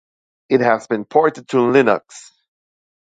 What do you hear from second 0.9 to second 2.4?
ported to Linux.